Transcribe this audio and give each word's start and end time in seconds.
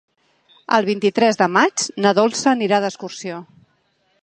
El 0.77 0.87
vint-i-tres 0.87 1.37
de 1.41 1.49
maig 1.59 1.85
na 2.05 2.15
Dolça 2.21 2.51
anirà 2.55 2.83
d'excursió. 2.87 3.41